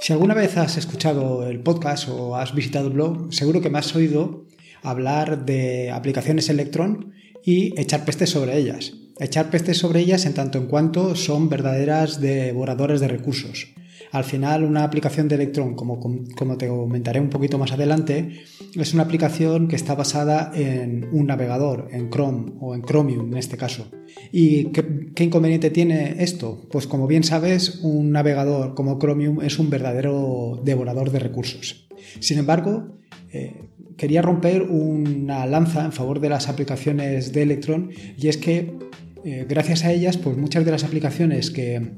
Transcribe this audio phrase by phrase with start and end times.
[0.00, 3.78] Si alguna vez has escuchado el podcast o has visitado el blog, seguro que me
[3.78, 4.46] has oído
[4.82, 7.12] hablar de aplicaciones Electron
[7.44, 8.94] y echar pestes sobre ellas.
[9.18, 13.74] Echar pestes sobre ellas en tanto en cuanto son verdaderas devoradores de recursos.
[14.12, 15.98] Al final, una aplicación de Electron, como,
[16.56, 18.42] te comentaré un poquito más adelante,
[18.74, 23.38] es una aplicación que está basada en un navegador, en Chrome o en Chromium en
[23.38, 23.88] este caso.
[24.32, 26.66] ¿Y qué, inconveniente tiene esto?
[26.70, 31.88] Pues como bien sabes, un navegador como Chromium es un verdadero devorador de recursos.
[32.18, 32.98] Sin embargo,
[33.32, 38.74] eh, quería romper una lanza en favor de las aplicaciones de Electron y es que
[39.24, 41.92] eh, gracias a ellas, pues muchas de las aplicaciones que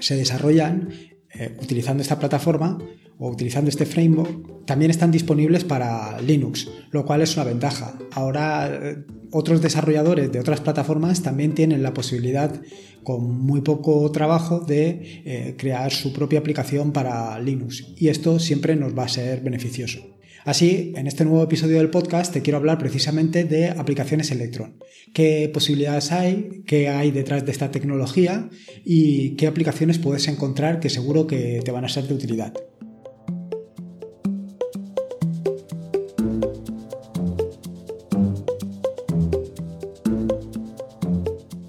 [0.00, 0.90] se desarrollan
[1.34, 2.78] eh, utilizando esta plataforma
[3.18, 7.98] o utilizando este framework también están disponibles para Linux, lo cual es una ventaja.
[8.12, 12.60] Ahora eh, otros desarrolladores de otras plataformas también tienen la posibilidad
[13.02, 18.76] con muy poco trabajo de eh, crear su propia aplicación para Linux y esto siempre
[18.76, 20.17] nos va a ser beneficioso.
[20.44, 24.78] Así, en este nuevo episodio del podcast te quiero hablar precisamente de aplicaciones Electron.
[25.12, 26.62] ¿Qué posibilidades hay?
[26.66, 28.48] ¿Qué hay detrás de esta tecnología?
[28.84, 32.54] ¿Y qué aplicaciones puedes encontrar que seguro que te van a ser de utilidad?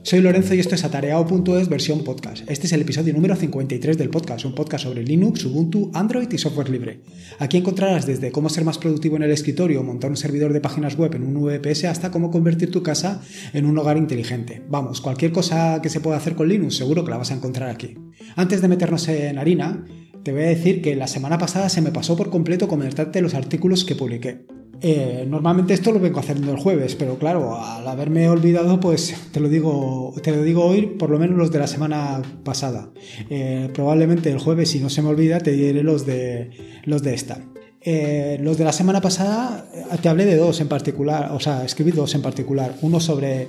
[0.10, 2.50] Soy Lorenzo y esto es atareado.es versión podcast.
[2.50, 6.40] Este es el episodio número 53 del podcast, un podcast sobre Linux, Ubuntu, Android y
[6.40, 7.02] software libre.
[7.38, 10.98] Aquí encontrarás desde cómo ser más productivo en el escritorio, montar un servidor de páginas
[10.98, 13.22] web en un VPS, hasta cómo convertir tu casa
[13.54, 14.64] en un hogar inteligente.
[14.68, 17.70] Vamos, cualquier cosa que se pueda hacer con Linux seguro que la vas a encontrar
[17.70, 17.96] aquí.
[18.36, 19.86] Antes de meternos en harina,
[20.24, 23.36] te voy a decir que la semana pasada se me pasó por completo comentarte los
[23.36, 24.59] artículos que publiqué.
[24.82, 29.40] Eh, normalmente esto lo vengo haciendo el jueves, pero claro, al haberme olvidado, pues te
[29.40, 32.90] lo digo, te lo digo hoy, por lo menos los de la semana pasada.
[33.30, 36.52] Eh, probablemente el jueves, si no se me olvida, te diré los de
[36.86, 37.40] los de esta.
[37.82, 39.70] Eh, los de la semana pasada
[40.02, 42.76] te hablé de dos en particular, o sea, escribí dos en particular.
[42.82, 43.48] Uno sobre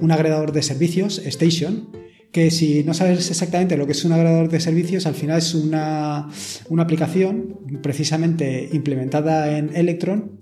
[0.00, 1.88] un agregador de servicios, Station,
[2.30, 5.54] que si no sabes exactamente lo que es un agregador de servicios, al final es
[5.54, 6.28] una,
[6.68, 10.35] una aplicación precisamente implementada en Electron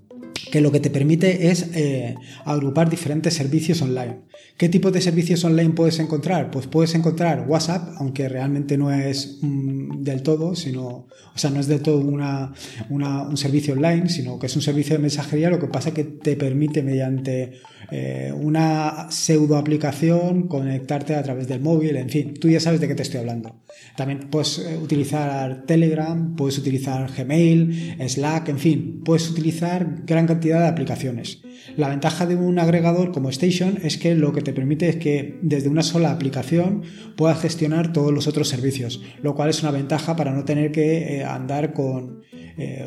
[0.54, 4.20] que lo que te permite es eh, agrupar diferentes servicios online.
[4.56, 6.52] ¿Qué tipo de servicios online puedes encontrar?
[6.52, 11.58] Pues puedes encontrar WhatsApp, aunque realmente no es mm, del todo, sino, o sea, no
[11.58, 12.52] es del todo una,
[12.88, 16.36] un servicio online, sino que es un servicio de mensajería, lo que pasa que te
[16.36, 17.54] permite mediante
[17.90, 22.86] eh, una pseudo aplicación conectarte a través del móvil, en fin, tú ya sabes de
[22.86, 23.56] qué te estoy hablando.
[23.96, 30.43] También puedes eh, utilizar Telegram, puedes utilizar Gmail, Slack, en fin, puedes utilizar gran cantidad
[30.48, 31.42] de aplicaciones.
[31.76, 35.38] La ventaja de un agregador como Station es que lo que te permite es que
[35.42, 36.82] desde una sola aplicación
[37.16, 41.18] puedas gestionar todos los otros servicios, lo cual es una ventaja para no tener que
[41.18, 42.86] eh, andar con eh,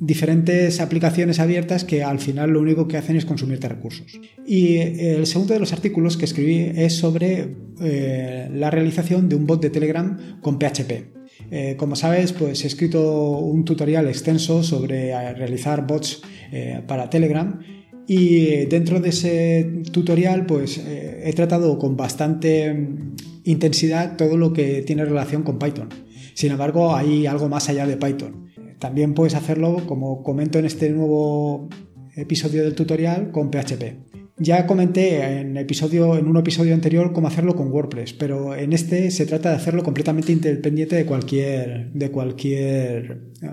[0.00, 4.20] diferentes aplicaciones abiertas que al final lo único que hacen es consumirte recursos.
[4.46, 9.46] Y el segundo de los artículos que escribí es sobre eh, la realización de un
[9.46, 11.16] bot de Telegram con PHP.
[11.50, 17.08] Eh, como sabes, pues he escrito un tutorial extenso sobre eh, realizar bots eh, para
[17.08, 17.60] Telegram
[18.08, 24.82] y dentro de ese tutorial pues he tratado con bastante mm, intensidad todo lo que
[24.82, 25.88] tiene relación con Python.
[26.34, 28.50] Sin embargo, hay algo más allá de Python.
[28.78, 31.68] También puedes hacerlo, como comento en este nuevo
[32.14, 34.15] episodio del tutorial, con PHP.
[34.38, 39.10] Ya comenté en, episodio, en un episodio anterior cómo hacerlo con WordPress, pero en este
[39.10, 43.48] se trata de hacerlo completamente independiente de cualquier, de cualquier eh,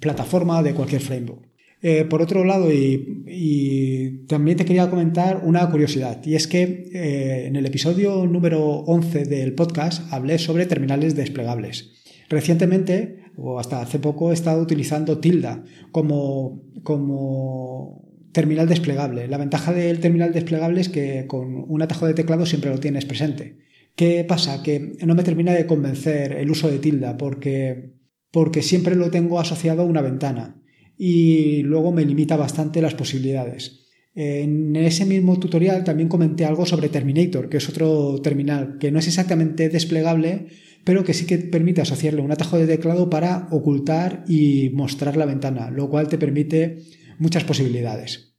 [0.00, 1.52] plataforma, de cualquier framework.
[1.82, 6.62] Eh, por otro lado, y, también te quería comentar una curiosidad, y es que
[6.94, 11.90] eh, en el episodio número 11 del podcast hablé sobre terminales desplegables.
[12.30, 19.28] Recientemente, o hasta hace poco, he estado utilizando Tilda como, como terminal desplegable.
[19.28, 23.04] La ventaja del terminal desplegable es que con un atajo de teclado siempre lo tienes
[23.04, 23.58] presente.
[23.94, 24.62] ¿Qué pasa?
[24.62, 27.92] Que no me termina de convencer el uso de tilda porque,
[28.30, 30.62] porque siempre lo tengo asociado a una ventana
[30.96, 33.80] y luego me limita bastante las posibilidades.
[34.14, 38.98] En ese mismo tutorial también comenté algo sobre Terminator, que es otro terminal que no
[38.98, 40.48] es exactamente desplegable,
[40.84, 45.26] pero que sí que permite asociarle un atajo de teclado para ocultar y mostrar la
[45.26, 46.82] ventana, lo cual te permite
[47.22, 48.34] muchas posibilidades.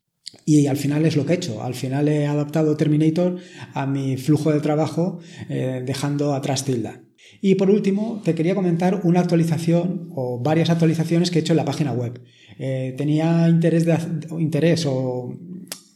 [0.45, 1.63] Y al final es lo que he hecho.
[1.63, 3.37] Al final he adaptado Terminator
[3.73, 5.19] a mi flujo de trabajo,
[5.49, 7.01] eh, dejando atrás Tilda.
[7.41, 11.57] Y por último, te quería comentar una actualización o varias actualizaciones que he hecho en
[11.57, 12.21] la página web.
[12.59, 13.97] Eh, tenía interés, de,
[14.37, 15.33] interés o,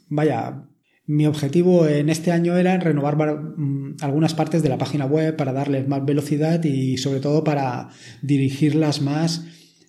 [0.07, 0.63] vaya,
[1.05, 5.53] Mi objetivo en este año era renovar mm, algunas partes de la página web para
[5.53, 7.89] darles más velocidad y sobre todo para
[8.21, 9.45] dirigirlas más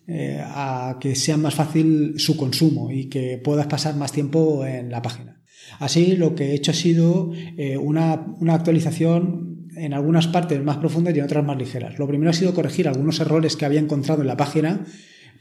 [0.09, 4.89] eh, a que sea más fácil su consumo y que puedas pasar más tiempo en
[4.89, 5.41] la página.
[5.79, 10.77] Así lo que he hecho ha sido eh, una, una actualización en algunas partes más
[10.77, 11.99] profundas y en otras más ligeras.
[11.99, 14.83] Lo primero ha sido corregir algunos errores que había encontrado en la página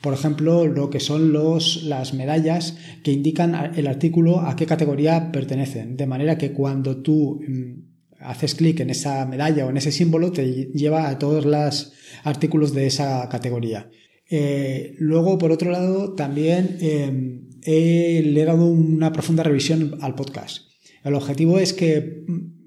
[0.01, 5.33] por ejemplo, lo que son los, las medallas que indican el artículo a qué categoría
[5.33, 5.97] pertenecen.
[5.97, 10.31] De manera que cuando tú mm, haces clic en esa medalla o en ese símbolo,
[10.31, 11.93] te lleva a todos los
[12.23, 13.91] artículos de esa categoría.
[14.31, 20.69] Eh, luego, por otro lado, también em, le he dado una profunda revisión al podcast.
[21.05, 22.59] El objetivo es que, mm,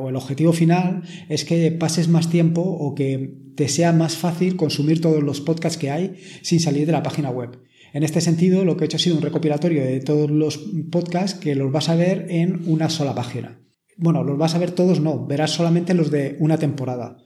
[0.00, 4.56] o el objetivo final es que pases más tiempo o que te sea más fácil
[4.56, 7.58] consumir todos los podcasts que hay sin salir de la página web.
[7.92, 10.58] En este sentido, lo que he hecho ha sido un recopilatorio de todos los
[10.90, 13.60] podcasts que los vas a ver en una sola página.
[13.96, 17.18] Bueno, los vas a ver todos, no, verás solamente los de una temporada.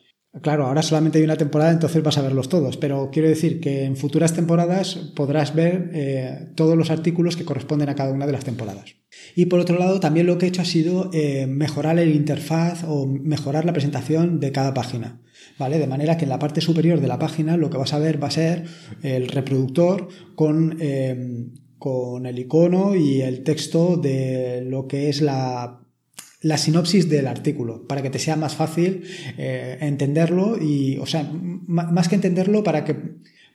[0.42, 3.84] Claro, ahora solamente hay una temporada, entonces vas a verlos todos, pero quiero decir que
[3.84, 8.32] en futuras temporadas podrás ver eh, todos los artículos que corresponden a cada una de
[8.32, 8.96] las temporadas.
[9.34, 12.84] Y por otro lado, también lo que he hecho ha sido eh, mejorar el interfaz
[12.86, 15.20] o mejorar la presentación de cada página.
[15.58, 15.78] ¿Vale?
[15.78, 18.22] De manera que en la parte superior de la página lo que vas a ver
[18.22, 18.64] va a ser
[19.02, 21.46] el reproductor con, eh,
[21.78, 25.80] con el icono y el texto de lo que es la
[26.40, 29.02] la sinopsis del artículo para que te sea más fácil
[29.36, 32.96] eh, entenderlo y, o sea, más que entenderlo para que,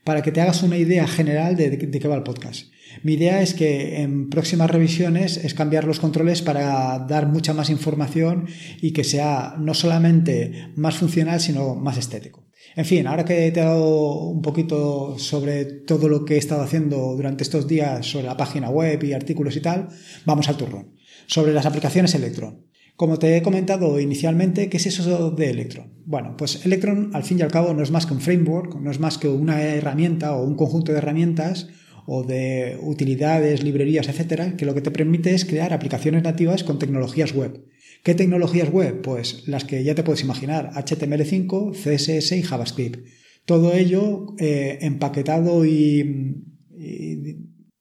[0.03, 2.71] para que te hagas una idea general de, de, qué va el podcast.
[3.01, 7.69] Mi idea es que en próximas revisiones es cambiar los controles para dar mucha más
[7.69, 8.47] información
[8.81, 12.43] y que sea no solamente más funcional, sino más estético.
[12.75, 16.63] En fin, ahora que te he dado un poquito sobre todo lo que he estado
[16.63, 19.89] haciendo durante estos días sobre la página web y artículos y tal,
[20.25, 20.95] vamos al turrón.
[21.27, 22.72] Sobre las aplicaciones Electron.
[22.95, 25.93] Como te he comentado inicialmente, ¿qué es eso de Electron?
[26.05, 28.91] Bueno, pues Electron al fin y al cabo no es más que un framework, no
[28.91, 31.69] es más que una herramienta o un conjunto de herramientas
[32.05, 36.77] o de utilidades, librerías, etcétera, que lo que te permite es crear aplicaciones nativas con
[36.77, 37.65] tecnologías web.
[38.03, 39.01] ¿Qué tecnologías web?
[39.01, 43.07] Pues las que ya te puedes imaginar, HTML5, CSS y JavaScript.
[43.45, 46.43] Todo ello eh, empaquetado y,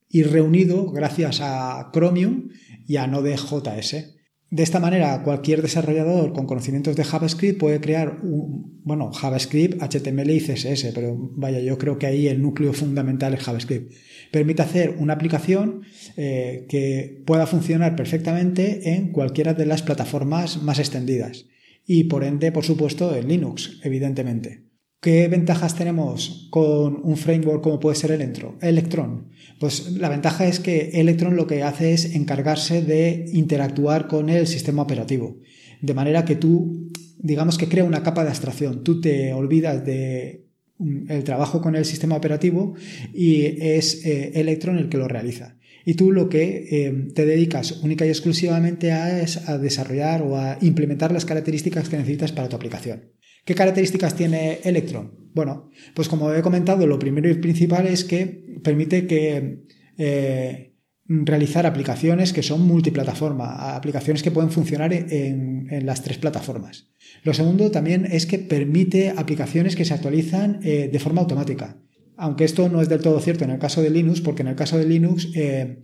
[0.09, 2.49] y, reunido gracias a Chromium
[2.87, 4.22] y a Node.js.
[4.53, 10.29] De esta manera, cualquier desarrollador con conocimientos de JavaScript puede crear un, bueno, JavaScript, HTML
[10.29, 13.95] y CSS, pero vaya, yo creo que ahí el núcleo fundamental es JavaScript.
[14.31, 15.85] Permite hacer una aplicación
[16.19, 21.47] eh, que pueda funcionar perfectamente en cualquiera de las plataformas más extendidas
[21.87, 24.72] y por ende, por supuesto, en Linux, evidentemente.
[25.03, 29.33] ¿Qué ventajas tenemos con un framework como puede ser Electron?
[29.59, 34.47] Pues la ventaja es que Electron lo que hace es encargarse de interactuar con el
[34.47, 35.41] sistema operativo.
[35.81, 38.85] De manera que tú, digamos que crea una capa de abstracción.
[38.85, 40.47] Tú te olvidas de
[40.79, 42.77] mm, el trabajo con el sistema operativo
[43.13, 45.59] y es eh, Electron el que lo realiza.
[45.85, 50.37] Y tú lo que eh, te dedicas única y exclusivamente a es a desarrollar o
[50.37, 53.03] a implementar las características que necesitas para tu aplicación.
[53.45, 55.11] ¿Qué características tiene Electron?
[55.35, 59.65] Bueno, pues como he comentado, lo primero y principal es que permite que
[59.99, 60.75] eh,
[61.07, 66.91] realizar aplicaciones que son multiplataforma, aplicaciones que pueden funcionar en, las tres plataformas.
[67.25, 71.79] Lo segundo también es que permite aplicaciones que se actualizan eh, de forma automática.
[72.17, 74.55] Aunque esto no es del todo cierto en el caso de Linux, porque en el
[74.55, 75.81] caso de Linux eh,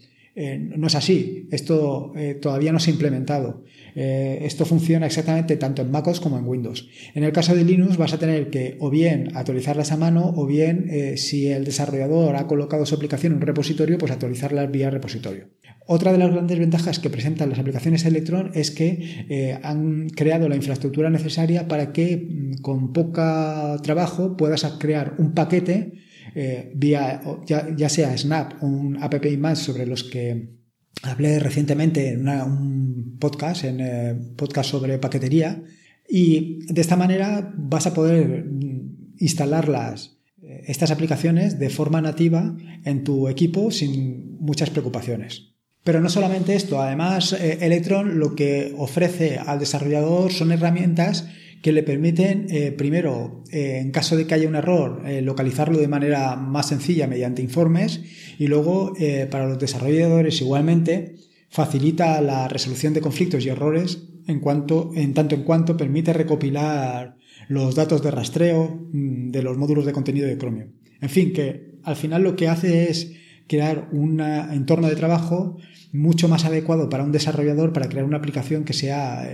[0.77, 1.49] no es así.
[1.51, 3.65] Esto todavía no se ha implementado.
[4.01, 6.89] Eh, esto funciona exactamente tanto en MacOS como en Windows.
[7.15, 10.47] En el caso de Linux vas a tener que o bien actualizarlas a mano o
[10.47, 14.91] bien eh, si el desarrollador ha colocado su aplicación en un repositorio, pues actualizarlas vía
[14.91, 15.49] repositorio.
[15.87, 20.49] Otra de las grandes ventajas que presentan las aplicaciones Electron es que eh, han creado
[20.49, 25.95] la infraestructura necesaria para que mm, con poco trabajo puedas crear un paquete
[26.75, 30.59] vía ya, sea Snap o un app más sobre los que
[31.03, 35.63] hablé recientemente en un podcast, en eh, podcast sobre paquetería,
[36.09, 38.47] y de esta manera vas a poder
[39.19, 39.69] instalar
[40.43, 45.53] eh, estas aplicaciones de forma nativa en tu equipo sin muchas preocupaciones.
[45.85, 51.29] Pero no solamente esto, además eh, Electron lo que ofrece al desarrollador son herramientas
[51.63, 55.79] que le permiten, eh, primero, eh, en caso de que haya un error, eh, localizarlo
[55.79, 58.03] de manera más sencilla mediante informes
[58.39, 58.95] y luego,
[59.31, 61.17] para los desarrolladores igualmente,
[61.51, 67.17] facilita la resolución de conflictos y errores en, cuanto, en tanto en cuanto permite recopilar
[67.49, 70.69] los datos de rastreo mm, de los módulos de contenido de Chromium.
[71.01, 73.13] En fin, que al final lo que hace es
[73.49, 75.57] crear un entorno de trabajo
[75.93, 79.27] mucho más adecuado para un desarrollador para crear una aplicación que sea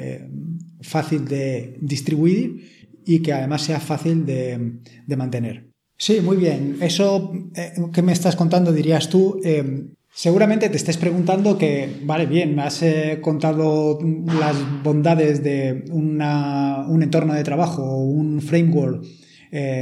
[0.85, 5.71] fácil de distribuir y que además sea fácil de, mantener.
[5.97, 6.79] Sí, muy bien.
[6.81, 12.27] Eso eh, que me estás contando, dirías tú, eh, seguramente te estés preguntando que, vale,
[12.27, 12.83] bien, me has
[13.21, 13.99] contado
[14.39, 19.05] las bondades de un entorno de trabajo o un framework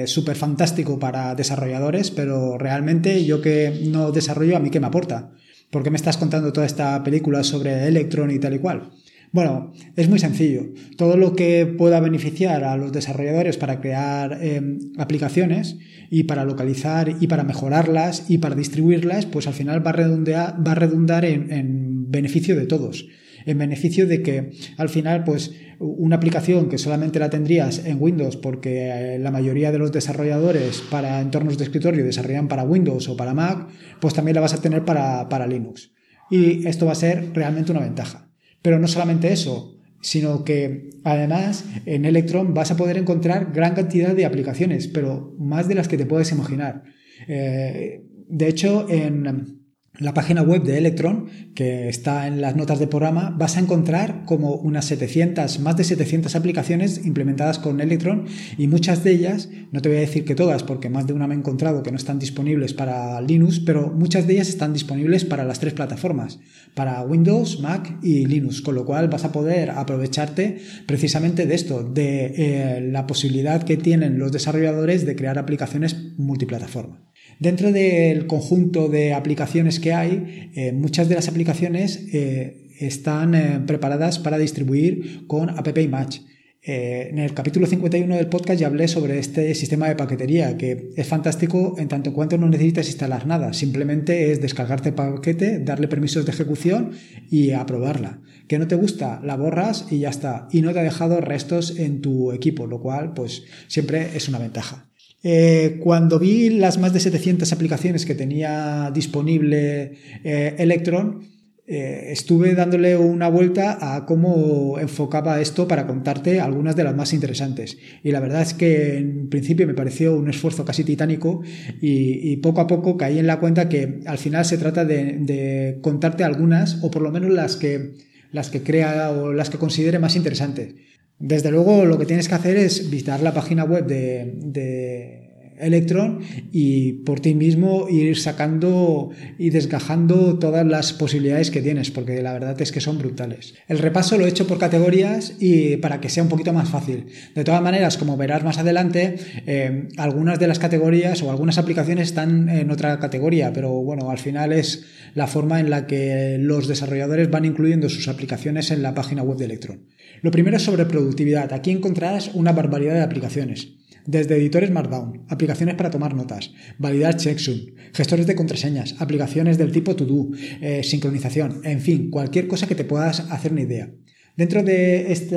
[0.05, 5.33] súper fantástico para desarrolladores, pero realmente yo que no desarrollo, ¿a mí qué me aporta?
[5.73, 8.91] ¿Por qué me estás contando toda esta película sobre Electron y tal y cual?
[9.33, 10.73] Bueno, es muy sencillo.
[10.97, 15.79] Todo lo que pueda beneficiar a los desarrolladores para crear em, aplicaciones
[16.11, 20.57] y para localizar y para mejorarlas y para distribuirlas, pues al final va a redundar,
[20.67, 23.07] va a redundar en beneficio de todos
[23.47, 28.37] en beneficio de que al final, pues, una aplicación que solamente la tendrías en Windows
[28.37, 33.17] porque eh, la mayoría de los desarrolladores para entornos de escritorio desarrollan para Windows o
[33.17, 33.69] para Mac,
[34.01, 35.93] pues también la vas a tener para, para Linux.
[36.31, 38.32] Y esto va a ser realmente una ventaja.
[38.63, 44.15] Pero no solamente eso, sino que además en Electron vas a poder encontrar gran cantidad
[44.15, 46.85] de aplicaciones, pero más de las que te puedes imaginar.
[47.29, 49.62] Eh, de hecho, en,
[49.99, 54.25] la página web de Electron, que está en las notas de programa, vas a encontrar
[54.25, 58.25] como unas 700, más de 700 aplicaciones implementadas con Electron
[58.57, 61.27] y muchas de ellas, no te voy a decir que todas, porque más de una
[61.27, 65.27] me he encontrado que no están disponibles para Linux, pero muchas de ellas están disponibles
[65.27, 66.41] para las tres plataformas,
[66.75, 71.85] para Windows, Mac y Linux, con lo cual vas a poder aprovecharte precisamente de esto,
[71.85, 77.12] de eh, la posibilidad que tienen los desarrolladores de crear aplicaciones multiplataforma.
[77.43, 83.61] Dentro del conjunto de aplicaciones que hay, eh, muchas de las aplicaciones eh, están eh,
[83.67, 86.21] preparadas para distribuir con App Match.
[86.63, 91.09] en el capítulo 51 del podcast ya hablé sobre este sistema de paquetería que es
[91.09, 95.89] fantástico en tanto en cuanto no necesitas instalar nada, simplemente es descargarte el paquete, darle
[95.89, 96.93] permisos de ejecución
[97.29, 98.21] y aprobarla.
[98.47, 100.47] Que no te gusta, la borras y ya está.
[100.53, 104.39] Y no te ha dejado restos en tu equipo, lo cual pues siempre es una
[104.39, 104.92] ventaja.
[105.23, 109.93] Eh, cuando vi las más de 700 aplicaciones que tenía disponible
[110.25, 111.21] eh, Electron,
[111.65, 117.13] eh, estuve dándole una vuelta a cómo enfocaba esto para contarte algunas de las más
[117.13, 117.79] interesantes.
[118.03, 121.41] Y la verdad es que en principio me pareció un esfuerzo casi titánico
[121.81, 126.25] y, poco a poco caí en la cuenta que al final se trata de, contarte
[126.25, 127.95] algunas o por lo menos las que,
[128.33, 130.75] las que crea o las que considere más interesantes.
[131.23, 135.22] Desde luego lo que tienes que hacer es visitar la página web de,
[135.63, 136.21] Electron
[136.53, 142.33] y por ti mismo ir sacando y desgajando todas las posibilidades que tienes, porque la
[142.33, 143.55] verdad es que son brutales.
[143.69, 147.07] El repaso lo he hecho por categorías y para que sea un poquito más fácil.
[147.35, 149.17] De todas maneras, como verás más adelante,
[149.47, 154.19] eh, algunas de las categorías o algunas aplicaciones están en otra categoría, pero bueno, al
[154.19, 158.95] final es la forma en la que los desarrolladores van incluyendo sus aplicaciones en la
[158.95, 159.81] página web de Electron.
[160.23, 161.53] Lo primero es sobre productividad.
[161.53, 163.82] Aquí encontrarás una barbaridad de aplicaciones.
[164.07, 167.59] Desde editores Markdown, aplicaciones para tomar notas, validar checksum,
[167.93, 170.31] gestores de contraseñas, aplicaciones del tipo to-do,
[170.61, 173.91] eh, sincronización, en fin, cualquier cosa que te puedas hacer una idea.
[174.37, 175.37] Dentro de este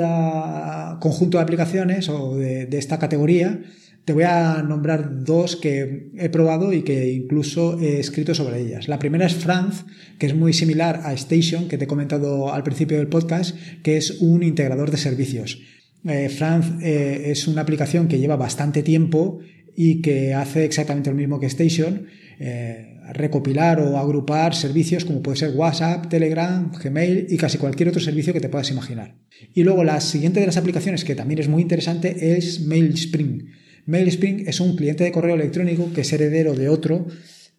[1.00, 3.60] conjunto de aplicaciones o de esta categoría,
[4.06, 8.86] te voy a nombrar dos que he probado y que incluso he escrito sobre ellas.
[8.86, 9.84] La primera es Franz,
[10.20, 13.96] que es muy similar a Station, que te he comentado al principio del podcast, que
[13.96, 15.60] es un integrador de servicios.
[16.04, 19.40] Eh, Franz eh, es una aplicación que lleva bastante tiempo
[19.74, 22.06] y que hace exactamente lo mismo que Station,
[22.38, 28.00] eh, recopilar o agrupar servicios como puede ser WhatsApp, Telegram, Gmail y casi cualquier otro
[28.00, 29.14] servicio que te puedas imaginar.
[29.54, 33.50] Y luego la siguiente de las aplicaciones que también es muy interesante es MailSpring.
[33.86, 37.06] MailSpring es un cliente de correo electrónico que es heredero de otro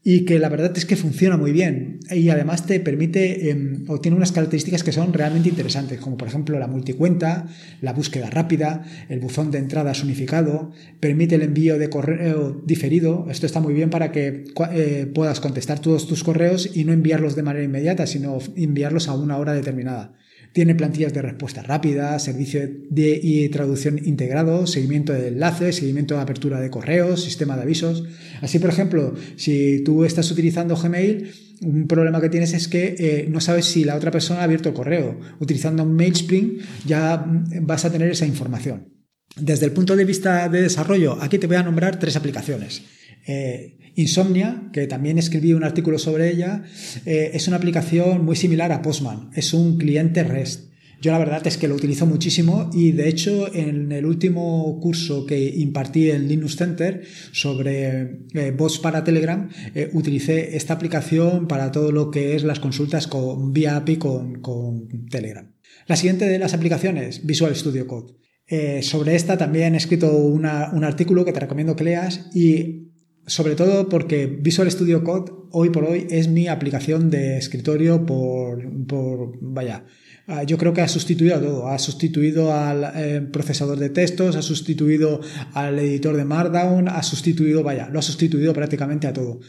[0.03, 3.99] y que la verdad es que funciona muy bien y además te permite em, o
[3.99, 7.47] tiene unas características que son realmente interesantes, como por ejemplo la multicuenta,
[7.81, 13.27] la búsqueda rápida, el buzón de entradas unificado, permite el envío de correo diferido.
[13.29, 17.35] Esto está muy bien para que eh, puedas contestar todos tus correos y no enviarlos
[17.35, 20.13] de manera inmediata, sino enviarlos a una hora determinada.
[20.57, 26.59] Tiene plantillas de respuesta rápida, servicio de traducción integrado, seguimiento de enlaces, seguimiento de apertura
[26.59, 28.05] de correos, sistema de avisos.
[28.41, 33.27] Así, por ejemplo, si tú estás utilizando Gmail, un problema que tienes es que eh,
[33.29, 35.19] no sabes si la otra persona ha abierto el correo.
[35.39, 37.23] Utilizando MailSpring ya
[37.61, 38.95] vas a tener esa información.
[39.39, 42.81] Desde el punto de vista de desarrollo, aquí te voy a nombrar tres aplicaciones.
[43.27, 46.63] Eh, Insomnia, que también escribí un artículo sobre ella,
[47.05, 49.31] eh, es una aplicación muy similar a Postman.
[49.33, 50.67] Es un cliente REST.
[51.01, 55.25] Yo la verdad es que lo utilizo muchísimo y de hecho en el último curso
[55.25, 61.71] que impartí en Linux Center sobre eh, bots para Telegram eh, utilicé esta aplicación para
[61.71, 65.51] todo lo que es las consultas con, vía API con, Telegram.
[65.87, 68.13] La siguiente de las aplicaciones, Visual Studio Code.
[68.47, 72.87] Eh, sobre esta también he escrito un artículo que te recomiendo que leas y
[73.27, 78.63] sobre todo porque Visual Studio Code hoy por hoy es mi aplicación de escritorio por,
[78.87, 79.85] por vaya,
[80.29, 81.67] Ah, yo creo que ha sustituido a todo.
[81.69, 85.21] Ha sustituido al eh, procesador de textos, ha sustituido
[85.53, 89.39] al editor de Markdown, ha sustituido, vaya, lo ha sustituido prácticamente a todo.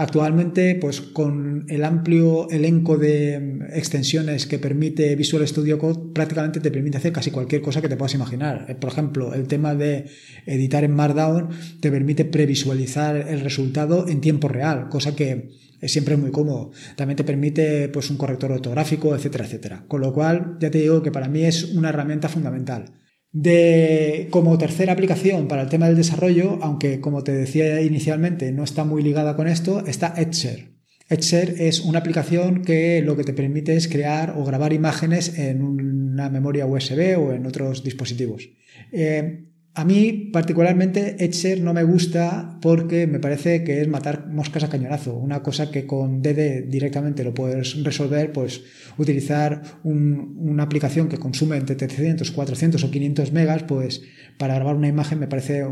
[0.00, 6.70] Actualmente, pues con el amplio elenco de extensiones que permite Visual Studio Code, prácticamente te
[6.70, 8.66] permite hacer casi cualquier cosa que te puedas imaginar.
[8.68, 10.04] Eh, por ejemplo, el tema de
[10.46, 11.48] editar en Markdown
[11.80, 15.50] te permite previsualizar el resultado en tiempo real, cosa que
[15.80, 16.70] es siempre muy cómodo.
[16.94, 19.84] También te permite pues, un corrector ortográfico, etcétera, etcétera.
[19.88, 22.84] Con lo cual, ya te digo que para mí es una herramienta fundamental.
[23.30, 28.64] De, como tercera aplicación para el tema del desarrollo, aunque como te decía inicialmente no
[28.64, 30.78] está muy ligada con esto, está Etcher.
[31.10, 35.62] Etcher es una aplicación que lo que te permite es crear o grabar imágenes en
[35.62, 38.48] una memoria USB o en otros dispositivos.
[38.92, 39.44] Eh,
[39.74, 44.68] a mí particularmente Etcher no me gusta porque me parece que es matar moscas a
[44.68, 45.14] cañonazo.
[45.14, 48.62] Una cosa que con DD directamente lo puedes resolver, pues
[48.96, 54.02] utilizar una aplicación que consume entre 300, 400 o 500 megas, pues
[54.36, 55.64] para grabar una imagen me parece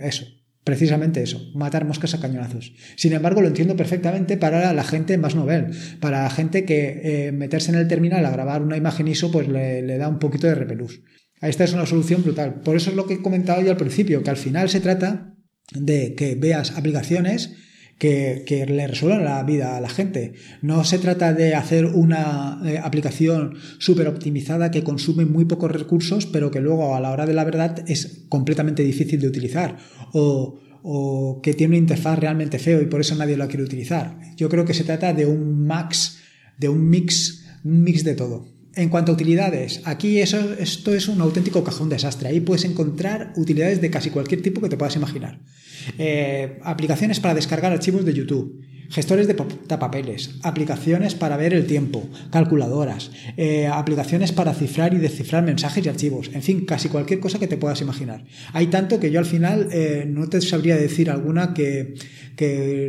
[0.00, 0.26] eso,
[0.62, 2.74] precisamente eso, matar moscas a cañonazos.
[2.96, 5.68] Sin embargo, lo entiendo perfectamente para la gente más novel,
[6.00, 9.48] para la gente que eh, meterse en el terminal a grabar una imagen ISO pues
[9.48, 11.00] le, le da un poquito de repelús.
[11.40, 12.60] Esta es una solución brutal.
[12.62, 15.34] Por eso es lo que he comentado yo al principio, que al final se trata
[15.72, 17.54] de que veas aplicaciones
[17.98, 20.34] que, le resuelvan la vida a la gente.
[20.62, 26.26] No se trata de hacer una eh, aplicación súper optimizada que consume muy pocos recursos,
[26.26, 29.76] pero que luego a la hora de la verdad es completamente difícil de utilizar.
[30.12, 34.18] O, o que tiene una interfaz realmente feo y por eso nadie lo quiere utilizar.
[34.36, 36.18] Yo creo que se trata de un max,
[36.58, 38.53] de un mix, un mix de todo.
[38.76, 42.28] En cuanto a utilidades, aquí eso, esto es un auténtico cajón desastre.
[42.28, 45.40] Ahí puedes encontrar utilidades de casi cualquier tipo que te puedas imaginar.
[45.98, 52.08] Eh, aplicaciones para descargar archivos de YouTube, gestores de papeles, aplicaciones para ver el tiempo,
[52.30, 57.38] calculadoras, eh, aplicaciones para cifrar y descifrar mensajes y archivos, en fin, casi cualquier cosa
[57.38, 58.24] que te puedas imaginar.
[58.52, 61.94] Hay tanto que yo al final eh, no te sabría decir alguna que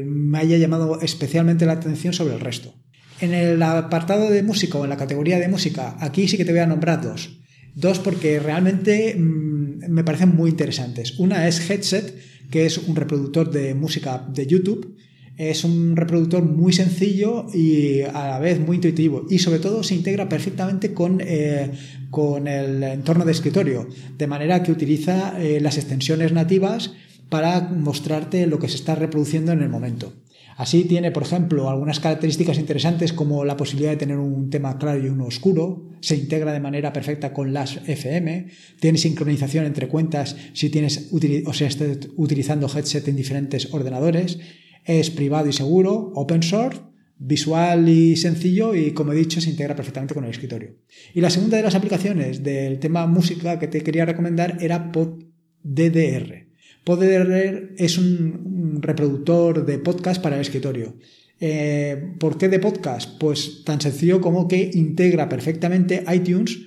[0.08, 2.74] me haya llamado especialmente la atención sobre el resto.
[3.22, 6.52] En el apartado de música o en la categoría de música, aquí sí que te
[6.52, 7.40] voy a nombrar dos.
[7.74, 11.18] Dos porque realmente mm, me parecen muy interesantes.
[11.20, 12.16] Una es Headset,
[12.50, 14.98] que es un reproductor de música de YouTube.
[15.38, 19.26] Es un reproductor muy sencillo y a la vez muy intuitivo.
[19.30, 21.72] Y sobre todo se integra perfectamente con, eh,
[22.10, 23.88] con el entorno de escritorio.
[24.18, 26.94] De manera que utiliza eh, las extensiones nativas
[27.30, 30.14] para mostrarte lo que se está reproduciendo en el momento.
[30.56, 35.04] Así tiene, por ejemplo, algunas características interesantes como la posibilidad de tener un tema claro
[35.04, 38.48] y uno oscuro, se integra de manera perfecta con las FM,
[38.80, 41.10] tiene sincronización entre cuentas si tienes
[41.46, 44.40] o sea, estás utilizando headset en diferentes ordenadores,
[44.86, 46.80] es privado y seguro, open source,
[47.18, 50.76] visual y sencillo y como he dicho se integra perfectamente con el escritorio.
[51.14, 56.45] Y la segunda de las aplicaciones del tema música que te quería recomendar era PodDDR.
[56.86, 60.96] PodDR es un, reproductor de podcast para el escritorio.
[61.40, 63.18] Eh, ¿Por qué de podcast?
[63.20, 66.60] Pues tan sencillo como que integra perfectamente iTunes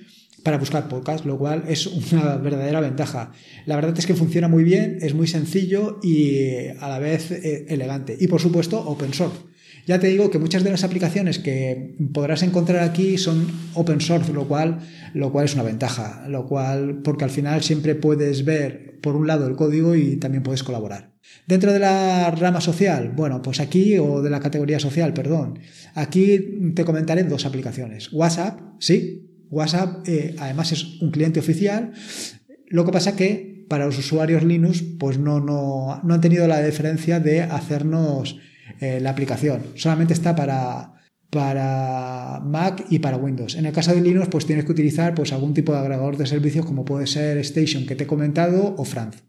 [0.43, 3.31] para buscar podcast, lo cual es una verdadera ventaja.
[3.65, 7.65] La verdad es que funciona muy bien, es muy sencillo y a la vez eh,
[7.69, 8.17] elegante.
[8.19, 9.37] Y por supuesto, open source.
[9.87, 14.33] Ya te digo que muchas de las aplicaciones que podrás encontrar aquí son open source,
[14.33, 14.79] lo cual,
[15.13, 19.27] lo cual es una ventaja, lo cual, porque al final siempre puedes ver por un
[19.27, 21.13] lado el código y también puedes colaborar.
[21.47, 25.59] Dentro de la rama social, bueno, pues aquí, o de la categoría social, perdón,
[25.95, 28.11] aquí te comentaré dos aplicaciones.
[28.11, 31.93] WhatsApp, sí, WhatsApp eh, además es un cliente oficial,
[32.67, 36.61] lo que pasa que para los usuarios Linux, pues no, no, no han tenido la
[36.61, 38.37] diferencia de hacernos
[38.79, 39.61] eh, la aplicación.
[39.75, 40.98] Solamente está para,
[41.29, 43.55] para Mac y para Windows.
[43.55, 46.25] En el caso de Linux, pues tienes que utilizar pues, algún tipo de agregador de
[46.25, 49.23] servicios como puede ser Station que te he comentado o Franz.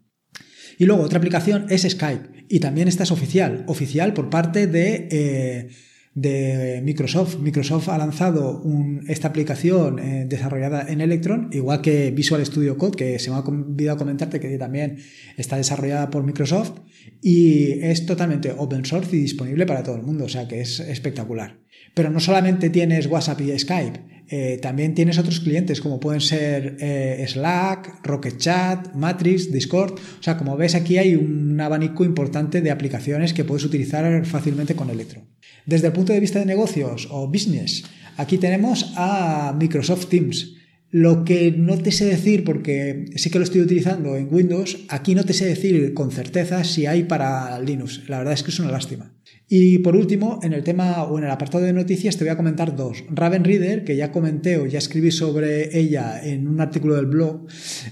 [0.77, 5.07] Y luego otra aplicación es Skype y también esta es oficial, oficial por parte de,
[5.11, 5.69] eh,
[6.15, 7.37] de Microsoft.
[7.37, 8.63] Microsoft ha lanzado
[9.07, 13.39] esta aplicación eh, desarrollada en Electron, igual que Visual Studio Code, que se me ha
[13.39, 14.97] olvidado comentarte que también
[15.37, 16.79] está desarrollada por Microsoft
[17.21, 20.79] y es totalmente open source y disponible para todo el mundo, o sea que es
[20.79, 21.59] espectacular.
[21.93, 23.99] Pero no solamente tienes WhatsApp y Skype,
[24.33, 29.95] eh, también tienes otros clientes como pueden ser eh, Slack, Rocket Chat, Matrix, Discord.
[29.95, 34.73] O sea, como ves aquí hay un abanico importante de aplicaciones que puedes utilizar fácilmente
[34.73, 35.25] con Electron.
[35.65, 37.83] Desde el punto de vista de negocios o business,
[38.15, 40.60] aquí tenemos a Microsoft Teams.
[40.91, 45.15] Lo que no te sé decir, porque sí que lo estoy utilizando en Windows, aquí
[45.15, 48.01] no te sé decir con certeza si hay para Linux.
[48.09, 49.13] La verdad es que es una lástima.
[49.47, 52.37] Y por último, en el tema o en el apartado de noticias te voy a
[52.37, 53.03] comentar dos.
[53.09, 57.47] Raven Reader, que ya comenté o ya escribí sobre ella en un artículo del blog,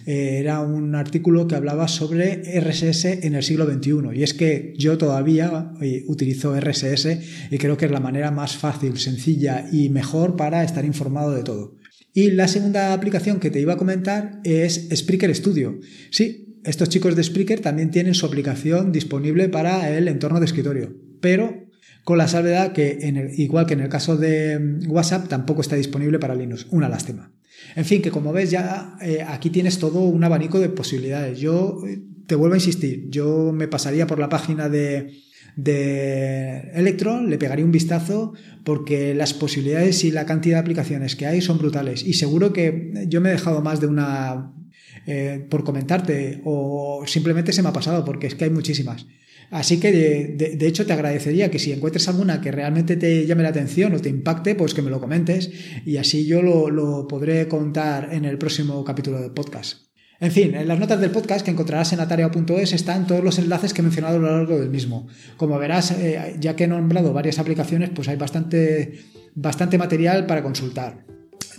[0.05, 4.17] eh, era un artículo que hablaba sobre RSS en el siglo XXI.
[4.17, 5.73] Y es que yo todavía
[6.07, 7.19] utilizo RSS
[7.51, 11.43] y creo que es la manera más fácil, sencilla y mejor para estar informado de
[11.43, 11.78] todo.
[12.13, 15.79] Y la segunda aplicación que te iba a comentar es Spreaker Studio.
[16.11, 21.09] Sí, estos chicos de Spreaker también tienen su aplicación disponible para el entorno de escritorio
[21.19, 21.65] pero
[22.03, 22.97] con la salvedad que,
[23.37, 26.67] igual que en el caso de mm, WhatsApp, tampoco está disponible para Linux.
[26.71, 27.31] Una lástima.
[27.75, 31.39] En fin, que como ves ya eh, aquí tienes todo un abanico de posibilidades.
[31.39, 35.13] Yo eh, te vuelvo a insistir, yo me pasaría por la página de,
[35.63, 41.25] de Electron, le pegaría un vistazo porque las posibilidades y la cantidad de aplicaciones que
[41.25, 42.03] hay son brutales.
[42.03, 44.53] Y seguro que yo me he dejado más de una
[45.05, 49.05] eh, por comentarte o simplemente se me ha pasado porque es que hay muchísimas.
[49.51, 53.49] Así que de, hecho te agradecería que si encuentres alguna que realmente te llame la
[53.49, 55.49] atención o te impacte, pues que me lo comentes
[55.85, 59.88] y así yo lo, podré contar en el próximo capítulo del podcast.
[60.21, 63.73] En fin, en las notas del podcast que encontrarás en atario.es están todos los enlaces
[63.73, 65.07] que he mencionado a lo largo del mismo.
[65.37, 68.99] Como verás, eh, ya que he nombrado varias aplicaciones, pues hay bastante,
[69.33, 71.05] bastante material para consultar.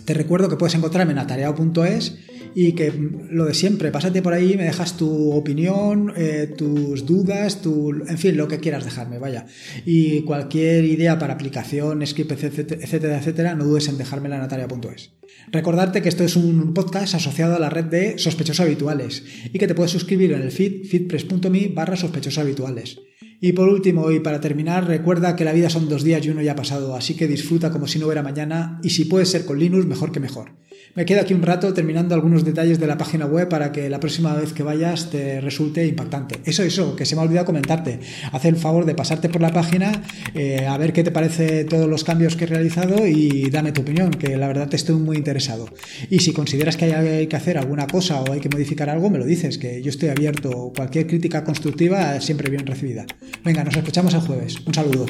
[0.05, 2.19] Te recuerdo que puedes encontrarme en atareado.es
[2.55, 2.91] y que
[3.29, 8.17] lo de siempre, pásate por ahí, me dejas tu opinión, eh, tus dudas, tu, en
[8.17, 9.45] fin, lo que quieras dejarme, vaya.
[9.85, 15.11] Y cualquier idea para aplicación, script, etcétera, etcétera, no dudes en dejármela en ataria.es.
[15.51, 19.67] Recordarte que esto es un podcast asociado a la red de sospechosos habituales y que
[19.67, 22.99] te puedes suscribir en el feed feedpress.me barra sospechosos habituales.
[23.43, 26.43] Y por último, y para terminar, recuerda que la vida son dos días y uno
[26.43, 29.45] ya ha pasado, así que disfruta como si no hubiera mañana y si puedes ser
[29.45, 30.51] con Linux, mejor que mejor.
[30.93, 33.99] Me quedo aquí un rato terminando algunos detalles de la página web para que la
[33.99, 36.41] próxima vez que vayas te resulte impactante.
[36.43, 37.99] Eso, eso, que se me ha olvidado comentarte.
[38.31, 41.87] Haz el favor de pasarte por la página, eh, a ver qué te parece todos
[41.87, 45.15] los cambios que he realizado y dame tu opinión, que la verdad te estoy muy
[45.15, 45.69] interesado.
[46.09, 49.17] Y si consideras que hay que hacer alguna cosa o hay que modificar algo, me
[49.17, 50.73] lo dices, que yo estoy abierto.
[50.75, 53.05] Cualquier crítica constructiva siempre bien recibida.
[53.45, 54.57] Venga, nos escuchamos el jueves.
[54.65, 55.05] Un saludo.